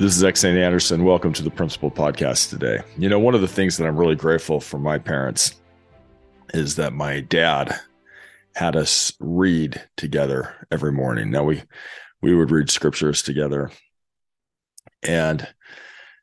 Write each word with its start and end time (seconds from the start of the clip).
This 0.00 0.16
is 0.16 0.24
X. 0.24 0.46
Anderson. 0.46 1.04
Welcome 1.04 1.34
to 1.34 1.42
the 1.42 1.50
Principal 1.50 1.90
Podcast 1.90 2.48
today. 2.48 2.78
You 2.96 3.10
know, 3.10 3.18
one 3.18 3.34
of 3.34 3.42
the 3.42 3.46
things 3.46 3.76
that 3.76 3.86
I'm 3.86 3.98
really 3.98 4.16
grateful 4.16 4.58
for 4.58 4.78
my 4.78 4.96
parents 4.96 5.60
is 6.54 6.76
that 6.76 6.94
my 6.94 7.20
dad 7.20 7.78
had 8.54 8.76
us 8.76 9.12
read 9.20 9.78
together 9.98 10.66
every 10.70 10.90
morning. 10.90 11.30
Now 11.30 11.44
we 11.44 11.64
we 12.22 12.34
would 12.34 12.50
read 12.50 12.70
scriptures 12.70 13.20
together. 13.20 13.70
And 15.02 15.46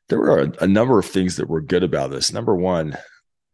there 0.08 0.18
were 0.18 0.40
a, 0.40 0.52
a 0.64 0.66
number 0.66 0.98
of 0.98 1.06
things 1.06 1.36
that 1.36 1.48
were 1.48 1.60
good 1.60 1.84
about 1.84 2.10
this. 2.10 2.32
Number 2.32 2.56
one, 2.56 2.98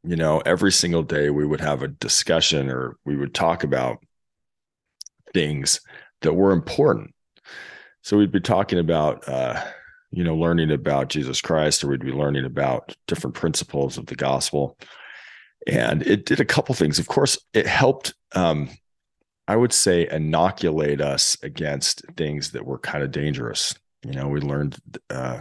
you 0.05 0.17
know, 0.17 0.41
every 0.47 0.73
single 0.73 1.03
day 1.03 1.29
we 1.29 1.45
would 1.45 1.61
have 1.61 1.83
a 1.83 1.89
discussion 1.89 2.71
or 2.71 2.97
we 3.05 3.15
would 3.15 3.35
talk 3.35 3.63
about 3.63 3.99
things 5.35 5.83
that 6.23 6.33
were 6.33 6.53
important. 6.53 7.15
So 8.01 8.17
we'd 8.17 8.33
be 8.33 8.41
talking 8.41 8.79
about 8.79 9.29
uh, 9.29 9.63
you 10.15 10.23
know, 10.23 10.37
learning 10.37 10.71
about 10.71 11.09
Jesus 11.09 11.41
Christ, 11.41 11.83
or 11.83 11.89
we'd 11.89 12.05
be 12.05 12.13
learning 12.13 12.45
about 12.45 12.95
different 13.07 13.35
principles 13.35 13.99
of 13.99 14.07
the 14.07 14.15
gospel. 14.15 14.79
And 15.67 16.03
it 16.07 16.25
did 16.25 16.41
a 16.41 16.45
couple 16.45 16.75
things. 16.75 16.99
Of 16.99 17.09
course, 17.09 17.39
it 17.53 17.67
helped, 17.67 18.15
um, 18.33 18.71
I 19.49 19.57
would 19.57 19.73
say, 19.73 20.09
inoculate 20.09 21.01
us 21.01 21.37
against 21.43 22.05
things 22.17 22.53
that 22.53 22.65
were 22.65 22.79
kind 22.79 23.03
of 23.03 23.11
dangerous. 23.11 23.75
You 24.05 24.13
know, 24.13 24.29
we 24.29 24.41
learned 24.41 24.77
uh, 25.11 25.41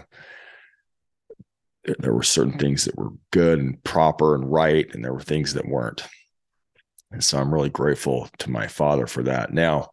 there 2.00 2.14
were 2.14 2.24
certain 2.24 2.58
things 2.58 2.86
that 2.86 2.98
were 2.98 3.12
good 3.32 3.60
and 3.60 3.84
proper 3.84 4.36
and 4.36 4.52
right, 4.52 4.88
and 4.94 5.04
there 5.04 5.14
were 5.14 5.22
things 5.22 5.54
that 5.54 5.68
weren't. 5.68 6.08
And 7.12 7.24
so 7.24 7.38
I'm 7.38 7.54
really 7.54 7.70
grateful 7.70 8.30
to 8.40 8.50
my 8.50 8.68
father 8.68 9.06
for 9.06 9.24
that. 9.24 9.54
Now, 9.54 9.92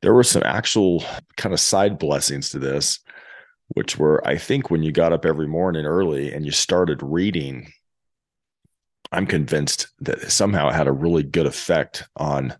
there 0.00 0.14
were 0.14 0.24
some 0.24 0.42
actual 0.44 1.04
kind 1.36 1.52
of 1.52 1.60
side 1.60 1.98
blessings 1.98 2.50
to 2.50 2.58
this 2.58 3.00
which 3.68 3.98
were, 3.98 4.26
I 4.26 4.36
think, 4.36 4.70
when 4.70 4.82
you 4.82 4.92
got 4.92 5.12
up 5.12 5.24
every 5.24 5.46
morning 5.48 5.86
early 5.86 6.32
and 6.32 6.44
you 6.44 6.52
started 6.52 7.02
reading, 7.02 7.72
I'm 9.10 9.26
convinced 9.26 9.88
that 10.00 10.30
somehow 10.30 10.68
it 10.68 10.74
had 10.74 10.88
a 10.88 10.92
really 10.92 11.22
good 11.22 11.46
effect 11.46 12.04
on 12.16 12.54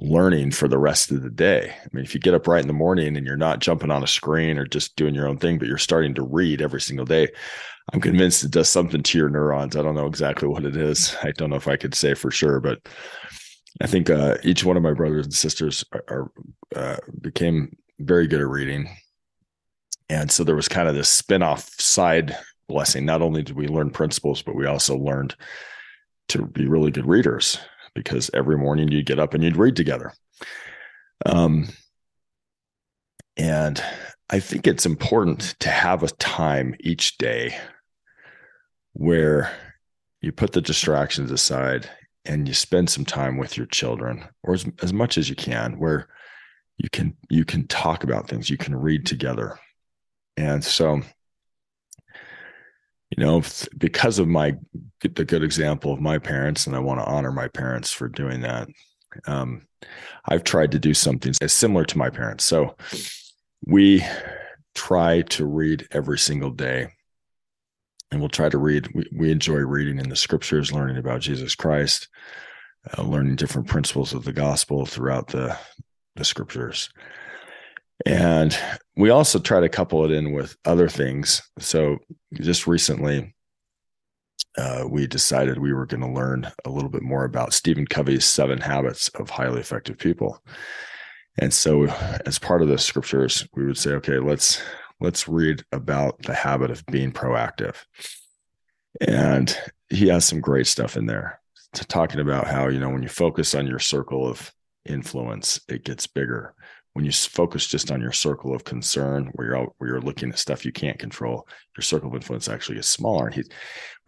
learning 0.00 0.50
for 0.50 0.66
the 0.66 0.78
rest 0.78 1.10
of 1.10 1.22
the 1.22 1.30
day. 1.30 1.74
I 1.78 1.88
mean, 1.92 2.04
if 2.04 2.14
you 2.14 2.20
get 2.20 2.34
up 2.34 2.46
right 2.46 2.62
in 2.62 2.68
the 2.68 2.72
morning 2.72 3.16
and 3.16 3.26
you're 3.26 3.36
not 3.36 3.58
jumping 3.58 3.90
on 3.90 4.02
a 4.02 4.06
screen 4.06 4.58
or 4.58 4.66
just 4.66 4.96
doing 4.96 5.14
your 5.14 5.28
own 5.28 5.36
thing, 5.36 5.58
but 5.58 5.68
you're 5.68 5.78
starting 5.78 6.14
to 6.14 6.22
read 6.22 6.62
every 6.62 6.80
single 6.80 7.04
day, 7.04 7.28
I'm 7.92 8.00
convinced 8.00 8.44
it 8.44 8.50
does 8.50 8.68
something 8.68 9.02
to 9.02 9.18
your 9.18 9.28
neurons. 9.28 9.76
I 9.76 9.82
don't 9.82 9.94
know 9.94 10.06
exactly 10.06 10.48
what 10.48 10.64
it 10.64 10.76
is. 10.76 11.14
I 11.22 11.32
don't 11.32 11.50
know 11.50 11.56
if 11.56 11.68
I 11.68 11.76
could 11.76 11.94
say 11.94 12.14
for 12.14 12.30
sure, 12.30 12.60
but 12.60 12.80
I 13.80 13.86
think 13.86 14.08
uh, 14.08 14.36
each 14.42 14.64
one 14.64 14.76
of 14.76 14.82
my 14.82 14.92
brothers 14.92 15.26
and 15.26 15.34
sisters 15.34 15.84
are, 15.92 16.04
are 16.08 16.32
uh, 16.74 16.96
became 17.20 17.76
very 17.98 18.26
good 18.26 18.40
at 18.40 18.48
reading. 18.48 18.88
And 20.10 20.28
so 20.28 20.42
there 20.42 20.56
was 20.56 20.66
kind 20.66 20.88
of 20.88 20.96
this 20.96 21.08
spin-off 21.08 21.80
side 21.80 22.36
blessing. 22.68 23.06
Not 23.06 23.22
only 23.22 23.44
did 23.44 23.54
we 23.54 23.68
learn 23.68 23.90
principles, 23.90 24.42
but 24.42 24.56
we 24.56 24.66
also 24.66 24.96
learned 24.96 25.36
to 26.30 26.46
be 26.46 26.66
really 26.66 26.90
good 26.90 27.06
readers 27.06 27.58
because 27.94 28.28
every 28.34 28.58
morning 28.58 28.88
you'd 28.88 29.06
get 29.06 29.20
up 29.20 29.34
and 29.34 29.44
you'd 29.44 29.56
read 29.56 29.76
together. 29.76 30.12
Um, 31.24 31.68
and 33.36 33.80
I 34.28 34.40
think 34.40 34.66
it's 34.66 34.84
important 34.84 35.54
to 35.60 35.68
have 35.68 36.02
a 36.02 36.08
time 36.08 36.74
each 36.80 37.16
day 37.16 37.56
where 38.94 39.52
you 40.20 40.32
put 40.32 40.52
the 40.52 40.60
distractions 40.60 41.30
aside 41.30 41.88
and 42.24 42.48
you 42.48 42.54
spend 42.54 42.90
some 42.90 43.04
time 43.04 43.38
with 43.38 43.56
your 43.56 43.66
children 43.66 44.24
or 44.42 44.54
as, 44.54 44.66
as 44.82 44.92
much 44.92 45.16
as 45.18 45.30
you 45.30 45.36
can 45.36 45.78
where 45.78 46.08
you 46.78 46.88
can 46.90 47.16
you 47.28 47.44
can 47.44 47.66
talk 47.68 48.02
about 48.02 48.28
things 48.28 48.50
you 48.50 48.56
can 48.56 48.74
read 48.74 49.06
together 49.06 49.56
and 50.40 50.64
so, 50.64 51.02
you 53.10 53.24
know, 53.24 53.42
because 53.76 54.18
of 54.18 54.26
my 54.26 54.56
the 55.02 55.24
good 55.24 55.42
example 55.42 55.92
of 55.92 56.00
my 56.00 56.18
parents, 56.18 56.66
and 56.66 56.74
I 56.74 56.78
want 56.78 57.00
to 57.00 57.06
honor 57.06 57.32
my 57.32 57.48
parents 57.48 57.92
for 57.92 58.08
doing 58.08 58.40
that. 58.40 58.68
Um, 59.26 59.66
I've 60.24 60.44
tried 60.44 60.72
to 60.72 60.78
do 60.78 60.94
something 60.94 61.34
similar 61.46 61.84
to 61.84 61.98
my 61.98 62.10
parents. 62.10 62.44
So 62.44 62.76
we 63.66 64.02
try 64.74 65.22
to 65.22 65.44
read 65.44 65.88
every 65.90 66.18
single 66.18 66.50
day. 66.50 66.92
And 68.12 68.20
we'll 68.20 68.28
try 68.28 68.48
to 68.48 68.58
read. 68.58 68.88
We, 68.94 69.06
we 69.12 69.30
enjoy 69.30 69.58
reading 69.58 69.98
in 69.98 70.08
the 70.08 70.16
scriptures, 70.16 70.72
learning 70.72 70.96
about 70.96 71.20
Jesus 71.20 71.54
Christ, 71.54 72.08
uh, 72.96 73.02
learning 73.02 73.36
different 73.36 73.68
principles 73.68 74.14
of 74.14 74.24
the 74.24 74.32
gospel 74.32 74.84
throughout 74.86 75.28
the, 75.28 75.56
the 76.16 76.24
scriptures. 76.24 76.90
And 78.06 78.56
we 78.96 79.10
also 79.10 79.38
try 79.38 79.60
to 79.60 79.68
couple 79.68 80.04
it 80.04 80.10
in 80.10 80.32
with 80.32 80.56
other 80.64 80.88
things. 80.88 81.42
So 81.58 81.98
just 82.34 82.66
recently, 82.66 83.34
uh, 84.58 84.84
we 84.88 85.06
decided 85.06 85.58
we 85.58 85.72
were 85.72 85.86
going 85.86 86.00
to 86.00 86.10
learn 86.10 86.50
a 86.64 86.70
little 86.70 86.88
bit 86.88 87.02
more 87.02 87.24
about 87.24 87.54
Stephen 87.54 87.86
Covey's 87.86 88.24
seven 88.24 88.60
habits 88.60 89.08
of 89.10 89.30
highly 89.30 89.60
effective 89.60 89.98
people. 89.98 90.42
And 91.38 91.52
so 91.52 91.86
as 92.26 92.38
part 92.38 92.62
of 92.62 92.68
the 92.68 92.78
scriptures, 92.78 93.46
we 93.54 93.64
would 93.64 93.78
say, 93.78 93.92
okay, 93.92 94.18
let's 94.18 94.60
let's 95.00 95.28
read 95.28 95.64
about 95.72 96.20
the 96.22 96.34
habit 96.34 96.70
of 96.70 96.84
being 96.86 97.12
proactive. 97.12 97.76
And 99.00 99.56
he 99.88 100.08
has 100.08 100.24
some 100.24 100.40
great 100.40 100.66
stuff 100.66 100.96
in 100.96 101.06
there 101.06 101.40
talking 101.72 102.20
about 102.20 102.46
how, 102.46 102.68
you 102.68 102.80
know, 102.80 102.90
when 102.90 103.02
you 103.02 103.08
focus 103.08 103.54
on 103.54 103.66
your 103.66 103.78
circle 103.78 104.28
of 104.28 104.52
influence, 104.84 105.60
it 105.68 105.84
gets 105.84 106.06
bigger 106.06 106.54
when 106.94 107.04
you 107.04 107.12
focus 107.12 107.66
just 107.66 107.90
on 107.90 108.00
your 108.00 108.12
circle 108.12 108.54
of 108.54 108.64
concern 108.64 109.30
where 109.34 109.46
you're 109.46 109.56
out, 109.56 109.74
where 109.78 109.90
you're 109.90 110.00
looking 110.00 110.30
at 110.30 110.38
stuff 110.38 110.64
you 110.64 110.72
can't 110.72 110.98
control 110.98 111.46
your 111.76 111.82
circle 111.82 112.08
of 112.08 112.14
influence 112.14 112.48
actually 112.48 112.74
gets 112.74 112.88
smaller 112.88 113.26
and 113.26 113.34
he 113.34 113.42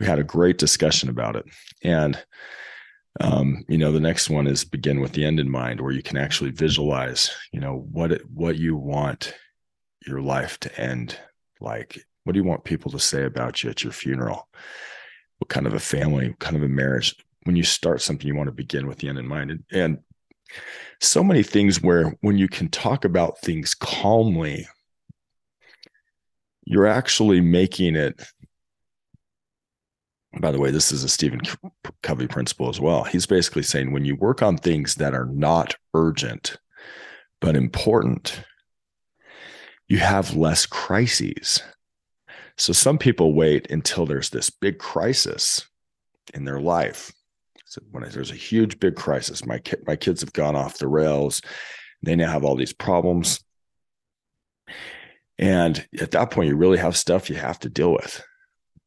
we 0.00 0.06
had 0.06 0.18
a 0.18 0.24
great 0.24 0.58
discussion 0.58 1.08
about 1.08 1.36
it. 1.36 1.44
And 1.82 2.22
um, 3.20 3.64
you 3.68 3.78
know 3.78 3.92
the 3.92 4.00
next 4.00 4.30
one 4.30 4.46
is 4.46 4.64
begin 4.64 5.00
with 5.00 5.12
the 5.12 5.24
end 5.24 5.38
in 5.38 5.50
mind 5.50 5.80
where 5.80 5.92
you 5.92 6.02
can 6.02 6.16
actually 6.16 6.50
visualize 6.50 7.30
you 7.52 7.60
know 7.60 7.86
what 7.92 8.10
it, 8.12 8.22
what 8.30 8.56
you 8.56 8.76
want 8.76 9.34
your 10.06 10.20
life 10.20 10.58
to 10.60 10.80
end 10.80 11.16
like. 11.60 12.04
What 12.24 12.34
do 12.34 12.38
you 12.38 12.44
want 12.44 12.64
people 12.64 12.90
to 12.92 13.00
say 13.00 13.24
about 13.24 13.62
you 13.62 13.70
at 13.70 13.82
your 13.82 13.92
funeral? 13.92 14.48
What 15.38 15.48
kind 15.48 15.66
of 15.66 15.74
a 15.74 15.80
family 15.80 16.28
what 16.28 16.38
kind 16.38 16.56
of 16.56 16.62
a 16.62 16.68
marriage? 16.68 17.14
When 17.44 17.56
you 17.56 17.64
start 17.64 18.00
something 18.00 18.26
you 18.26 18.36
want 18.36 18.46
to 18.46 18.52
begin 18.52 18.86
with 18.86 18.98
the 18.98 19.08
end 19.08 19.18
in 19.18 19.26
mind. 19.26 19.50
And, 19.50 19.64
and 19.72 19.98
so 21.00 21.24
many 21.24 21.42
things 21.42 21.82
where 21.82 22.16
when 22.20 22.38
you 22.38 22.48
can 22.48 22.68
talk 22.68 23.04
about 23.04 23.40
things 23.40 23.74
calmly, 23.74 24.66
you're 26.64 26.86
actually 26.86 27.40
making 27.40 27.96
it. 27.96 28.22
By 30.40 30.52
the 30.52 30.60
way, 30.60 30.70
this 30.70 30.92
is 30.92 31.04
a 31.04 31.08
Stephen 31.08 31.40
Covey 32.02 32.26
principle 32.26 32.68
as 32.68 32.80
well. 32.80 33.04
He's 33.04 33.26
basically 33.26 33.62
saying 33.62 33.92
when 33.92 34.04
you 34.04 34.16
work 34.16 34.42
on 34.42 34.56
things 34.56 34.94
that 34.94 35.12
are 35.12 35.26
not 35.26 35.74
urgent, 35.92 36.56
but 37.40 37.56
important, 37.56 38.42
you 39.88 39.98
have 39.98 40.36
less 40.36 40.64
crises. 40.64 41.62
So 42.56 42.72
some 42.72 42.96
people 42.96 43.34
wait 43.34 43.70
until 43.70 44.06
there's 44.06 44.30
this 44.30 44.48
big 44.48 44.78
crisis 44.78 45.66
in 46.32 46.44
their 46.44 46.60
life 46.60 47.12
so 47.72 47.80
when 47.90 48.06
there's 48.10 48.30
a 48.30 48.34
huge 48.34 48.78
big 48.80 48.96
crisis, 48.96 49.46
my 49.46 49.58
ki- 49.58 49.78
my 49.86 49.96
kids 49.96 50.20
have 50.20 50.34
gone 50.34 50.54
off 50.54 50.76
the 50.76 50.86
rails. 50.86 51.40
They 52.02 52.14
now 52.14 52.30
have 52.30 52.44
all 52.44 52.54
these 52.54 52.74
problems. 52.74 53.42
And 55.38 55.82
at 55.98 56.10
that 56.10 56.30
point, 56.30 56.50
you 56.50 56.56
really 56.56 56.76
have 56.76 56.98
stuff 56.98 57.30
you 57.30 57.36
have 57.36 57.58
to 57.60 57.70
deal 57.70 57.90
with. 57.90 58.22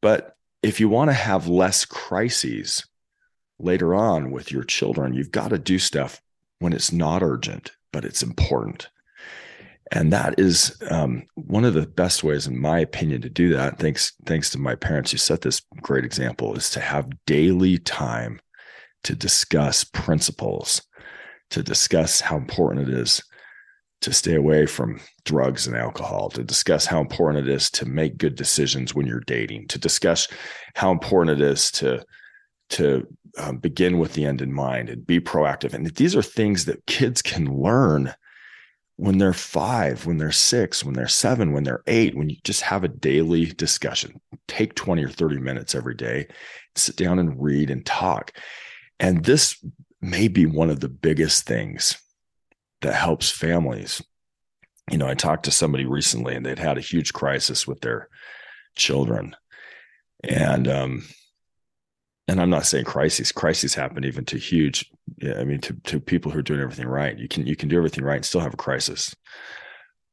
But 0.00 0.36
if 0.62 0.78
you 0.78 0.88
want 0.88 1.10
to 1.10 1.14
have 1.14 1.48
less 1.48 1.84
crises 1.84 2.86
later 3.58 3.92
on 3.92 4.30
with 4.30 4.52
your 4.52 4.62
children, 4.62 5.14
you've 5.14 5.32
got 5.32 5.48
to 5.48 5.58
do 5.58 5.80
stuff 5.80 6.20
when 6.60 6.72
it's 6.72 6.92
not 6.92 7.24
urgent, 7.24 7.72
but 7.92 8.04
it's 8.04 8.22
important. 8.22 8.88
And 9.90 10.12
that 10.12 10.38
is 10.38 10.80
um, 10.92 11.24
one 11.34 11.64
of 11.64 11.74
the 11.74 11.88
best 11.88 12.22
ways, 12.22 12.46
in 12.46 12.56
my 12.56 12.78
opinion, 12.78 13.22
to 13.22 13.28
do 13.28 13.52
that. 13.54 13.80
Thanks, 13.80 14.12
thanks 14.26 14.50
to 14.50 14.60
my 14.60 14.76
parents 14.76 15.10
who 15.10 15.18
set 15.18 15.40
this 15.40 15.60
great 15.82 16.04
example, 16.04 16.54
is 16.54 16.70
to 16.70 16.80
have 16.80 17.10
daily 17.26 17.78
time 17.78 18.38
to 19.06 19.14
discuss 19.14 19.84
principles, 19.84 20.82
to 21.50 21.62
discuss 21.62 22.20
how 22.20 22.36
important 22.36 22.88
it 22.88 22.92
is 22.92 23.22
to 24.00 24.12
stay 24.12 24.34
away 24.34 24.66
from 24.66 25.00
drugs 25.24 25.68
and 25.68 25.76
alcohol, 25.76 26.28
to 26.28 26.42
discuss 26.42 26.86
how 26.86 27.00
important 27.00 27.46
it 27.46 27.52
is 27.52 27.70
to 27.70 27.86
make 27.86 28.18
good 28.18 28.34
decisions 28.34 28.96
when 28.96 29.06
you're 29.06 29.20
dating, 29.20 29.68
to 29.68 29.78
discuss 29.78 30.26
how 30.74 30.90
important 30.90 31.40
it 31.40 31.44
is 31.44 31.70
to 31.70 32.04
to 32.68 33.06
um, 33.38 33.58
begin 33.58 33.98
with 34.00 34.14
the 34.14 34.24
end 34.24 34.42
in 34.42 34.52
mind 34.52 34.88
and 34.90 35.06
be 35.06 35.20
proactive. 35.20 35.72
And 35.72 35.86
these 35.86 36.16
are 36.16 36.22
things 36.22 36.64
that 36.64 36.84
kids 36.86 37.22
can 37.22 37.46
learn 37.46 38.12
when 38.96 39.18
they're 39.18 39.32
five, 39.32 40.04
when 40.04 40.18
they're 40.18 40.32
six, 40.32 40.82
when 40.82 40.94
they're 40.94 41.06
seven, 41.06 41.52
when 41.52 41.62
they're 41.62 41.84
eight, 41.86 42.16
when 42.16 42.28
you 42.28 42.36
just 42.42 42.62
have 42.62 42.82
a 42.82 42.88
daily 42.88 43.46
discussion, 43.46 44.20
take 44.48 44.74
20 44.74 45.04
or 45.04 45.08
30 45.08 45.38
minutes 45.38 45.76
every 45.76 45.94
day, 45.94 46.26
sit 46.74 46.96
down 46.96 47.20
and 47.20 47.40
read 47.40 47.70
and 47.70 47.86
talk. 47.86 48.32
And 48.98 49.24
this 49.24 49.62
may 50.00 50.28
be 50.28 50.46
one 50.46 50.70
of 50.70 50.80
the 50.80 50.88
biggest 50.88 51.46
things 51.46 52.00
that 52.82 52.94
helps 52.94 53.30
families 53.30 54.02
you 54.90 54.98
know, 54.98 55.08
I 55.08 55.14
talked 55.14 55.44
to 55.44 55.50
somebody 55.50 55.84
recently 55.84 56.34
and 56.34 56.46
they'd 56.46 56.58
had 56.58 56.78
a 56.78 56.82
huge 56.82 57.12
crisis 57.12 57.66
with 57.66 57.80
their 57.80 58.08
children. 58.76 59.34
And 60.22 60.68
um 60.68 61.04
and 62.28 62.40
I'm 62.40 62.50
not 62.50 62.66
saying 62.66 62.86
crises. 62.86 63.30
Crises 63.30 63.74
happen 63.74 64.04
even 64.04 64.24
to 64.26 64.36
huge, 64.36 64.90
I 65.22 65.44
mean, 65.44 65.60
to 65.60 65.74
to 65.84 66.00
people 66.00 66.32
who 66.32 66.40
are 66.40 66.42
doing 66.42 66.60
everything 66.60 66.88
right. 66.88 67.16
You 67.16 67.28
can 67.28 67.46
you 67.46 67.56
can 67.56 67.68
do 67.68 67.76
everything 67.76 68.04
right 68.04 68.16
and 68.16 68.24
still 68.24 68.40
have 68.40 68.54
a 68.54 68.58
crisis. 68.58 69.14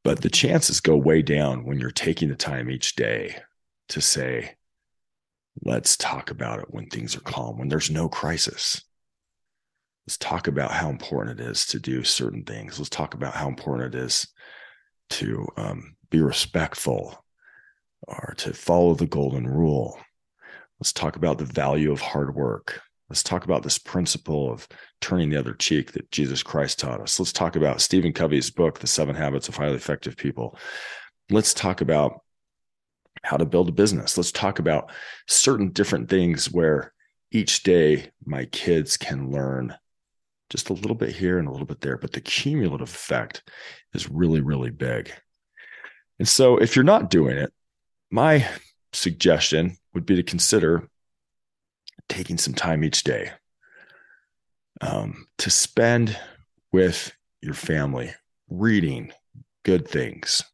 But 0.02 0.20
the 0.20 0.30
chances 0.30 0.80
go 0.80 0.96
way 0.96 1.22
down 1.22 1.64
when 1.64 1.80
you're 1.80 1.90
taking 1.90 2.28
the 2.28 2.36
time 2.36 2.70
each 2.70 2.94
day 2.94 3.36
to 3.88 4.00
say, 4.00 4.54
let's 5.62 5.96
talk 5.96 6.30
about 6.30 6.60
it 6.60 6.66
when 6.68 6.86
things 6.86 7.16
are 7.16 7.20
calm, 7.20 7.58
when 7.58 7.68
there's 7.68 7.90
no 7.90 8.08
crisis. 8.08 8.82
Let's 10.06 10.18
talk 10.18 10.48
about 10.48 10.70
how 10.70 10.90
important 10.90 11.40
it 11.40 11.46
is 11.46 11.66
to 11.66 11.78
do 11.78 12.04
certain 12.04 12.44
things. 12.44 12.78
Let's 12.78 12.90
talk 12.90 13.14
about 13.14 13.34
how 13.34 13.48
important 13.48 13.94
it 13.94 13.98
is 13.98 14.28
to 15.10 15.46
um, 15.56 15.96
be 16.10 16.20
respectful 16.20 17.24
or 18.06 18.34
to 18.38 18.52
follow 18.52 18.94
the 18.94 19.06
golden 19.06 19.46
rule. 19.46 19.98
Let's 20.78 20.92
talk 20.92 21.16
about 21.16 21.38
the 21.38 21.44
value 21.44 21.90
of 21.90 22.00
hard 22.00 22.34
work. 22.34 22.82
Let's 23.08 23.22
talk 23.22 23.44
about 23.44 23.62
this 23.62 23.78
principle 23.78 24.50
of 24.50 24.66
turning 25.00 25.30
the 25.30 25.38
other 25.38 25.54
cheek 25.54 25.92
that 25.92 26.10
Jesus 26.10 26.42
Christ 26.42 26.78
taught 26.78 27.00
us. 27.00 27.18
Let's 27.18 27.32
talk 27.32 27.56
about 27.56 27.80
Stephen 27.80 28.12
Covey's 28.12 28.50
book, 28.50 28.80
The 28.80 28.86
Seven 28.86 29.14
Habits 29.14 29.48
of 29.48 29.56
Highly 29.56 29.76
Effective 29.76 30.16
People. 30.16 30.58
Let's 31.30 31.54
talk 31.54 31.80
about 31.80 32.20
how 33.24 33.36
to 33.36 33.46
build 33.46 33.68
a 33.68 33.72
business. 33.72 34.16
Let's 34.16 34.32
talk 34.32 34.58
about 34.58 34.90
certain 35.26 35.70
different 35.70 36.08
things 36.08 36.52
where 36.52 36.92
each 37.30 37.62
day 37.62 38.10
my 38.24 38.44
kids 38.46 38.96
can 38.96 39.30
learn 39.30 39.74
just 40.50 40.70
a 40.70 40.74
little 40.74 40.94
bit 40.94 41.10
here 41.10 41.38
and 41.38 41.48
a 41.48 41.50
little 41.50 41.66
bit 41.66 41.80
there, 41.80 41.96
but 41.96 42.12
the 42.12 42.20
cumulative 42.20 42.88
effect 42.88 43.42
is 43.94 44.10
really, 44.10 44.40
really 44.40 44.70
big. 44.70 45.12
And 46.18 46.28
so 46.28 46.58
if 46.58 46.76
you're 46.76 46.84
not 46.84 47.10
doing 47.10 47.36
it, 47.36 47.52
my 48.10 48.46
suggestion 48.92 49.76
would 49.94 50.06
be 50.06 50.16
to 50.16 50.22
consider 50.22 50.88
taking 52.08 52.38
some 52.38 52.54
time 52.54 52.84
each 52.84 53.02
day 53.02 53.32
um, 54.80 55.26
to 55.38 55.50
spend 55.50 56.16
with 56.72 57.12
your 57.40 57.54
family, 57.54 58.12
reading 58.48 59.12
good 59.64 59.88
things, 59.88 60.44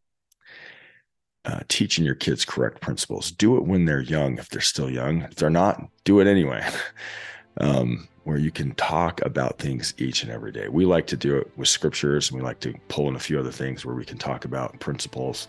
uh, 1.45 1.61
teaching 1.69 2.05
your 2.05 2.15
kids 2.15 2.45
correct 2.45 2.81
principles. 2.81 3.31
Do 3.31 3.57
it 3.57 3.65
when 3.65 3.85
they're 3.85 4.01
young, 4.01 4.39
if 4.39 4.49
they're 4.51 4.61
still 4.61 4.91
young. 4.91 5.23
If 5.23 5.37
they're 5.37 5.51
not, 5.51 5.89
do 6.05 6.21
it 6.21 6.27
anyway. 6.27 6.67
um, 7.59 8.09
where 8.25 8.39
you 8.39 8.51
can 8.51 8.75
talk 8.75 9.21
about 9.25 9.59
things 9.59 9.95
each 9.99 10.23
and 10.23 10.31
every 10.31 10.53
day. 10.53 10.69
We 10.69 10.85
like 10.85 11.07
to 11.09 11.17
do 11.17 11.37
it 11.39 11.51
with 11.57 11.69
scriptures, 11.69 12.31
and 12.31 12.39
we 12.39 12.45
like 12.45 12.61
to 12.61 12.75
pull 12.89 13.09
in 13.09 13.17
a 13.17 13.21
few 13.21 13.39
other 13.39 13.51
things 13.51 13.85
where 13.85 13.95
we 13.95 14.05
can 14.05 14.19
talk 14.19 14.45
about 14.45 14.79
principles 14.79 15.49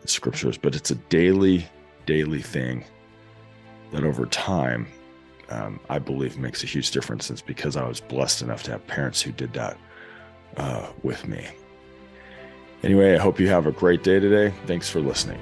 and 0.00 0.08
scriptures, 0.08 0.56
but 0.56 0.74
it's 0.74 0.90
a 0.90 0.94
daily, 0.94 1.66
daily 2.06 2.42
thing 2.42 2.84
that 3.92 4.04
over 4.04 4.26
time, 4.26 4.86
um, 5.50 5.80
I 5.88 5.98
believe 5.98 6.38
makes 6.38 6.62
a 6.62 6.66
huge 6.66 6.90
difference. 6.90 7.30
It's 7.30 7.42
because 7.42 7.76
I 7.76 7.86
was 7.86 8.00
blessed 8.00 8.42
enough 8.42 8.62
to 8.64 8.72
have 8.72 8.86
parents 8.86 9.20
who 9.20 9.32
did 9.32 9.52
that 9.54 9.76
uh, 10.56 10.88
with 11.02 11.26
me. 11.26 11.46
Anyway, 12.82 13.14
I 13.14 13.18
hope 13.18 13.40
you 13.40 13.48
have 13.48 13.66
a 13.66 13.72
great 13.72 14.04
day 14.04 14.20
today. 14.20 14.54
Thanks 14.66 14.88
for 14.88 15.00
listening. 15.00 15.40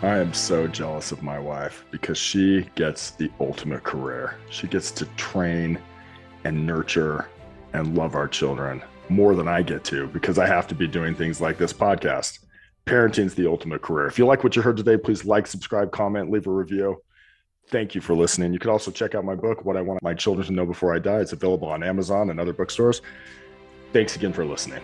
I 0.00 0.18
am 0.18 0.32
so 0.32 0.68
jealous 0.68 1.10
of 1.10 1.24
my 1.24 1.40
wife 1.40 1.84
because 1.90 2.16
she 2.16 2.68
gets 2.76 3.10
the 3.10 3.28
ultimate 3.40 3.82
career. 3.82 4.36
She 4.48 4.68
gets 4.68 4.92
to 4.92 5.06
train 5.16 5.80
and 6.44 6.64
nurture 6.64 7.28
and 7.72 7.96
love 7.96 8.14
our 8.14 8.28
children 8.28 8.80
more 9.08 9.34
than 9.34 9.48
I 9.48 9.62
get 9.62 9.82
to 9.84 10.06
because 10.06 10.38
I 10.38 10.46
have 10.46 10.68
to 10.68 10.76
be 10.76 10.86
doing 10.86 11.16
things 11.16 11.40
like 11.40 11.58
this 11.58 11.72
podcast. 11.72 12.38
Parenting's 12.86 13.34
the 13.34 13.48
ultimate 13.48 13.82
career. 13.82 14.06
If 14.06 14.18
you 14.18 14.26
like 14.26 14.44
what 14.44 14.54
you 14.54 14.62
heard 14.62 14.76
today, 14.76 14.96
please 14.96 15.24
like, 15.24 15.48
subscribe, 15.48 15.90
comment, 15.90 16.30
leave 16.30 16.46
a 16.46 16.50
review. 16.50 17.02
Thank 17.70 17.94
you 17.94 18.00
for 18.00 18.14
listening. 18.14 18.54
You 18.54 18.58
can 18.58 18.70
also 18.70 18.90
check 18.90 19.14
out 19.14 19.24
my 19.24 19.34
book, 19.34 19.64
What 19.64 19.76
I 19.76 19.82
Want 19.82 20.02
My 20.02 20.14
Children 20.14 20.46
to 20.46 20.52
Know 20.52 20.64
Before 20.64 20.94
I 20.94 20.98
Die. 20.98 21.20
It's 21.20 21.34
available 21.34 21.68
on 21.68 21.82
Amazon 21.82 22.30
and 22.30 22.40
other 22.40 22.54
bookstores. 22.54 23.02
Thanks 23.92 24.16
again 24.16 24.32
for 24.32 24.44
listening. 24.44 24.82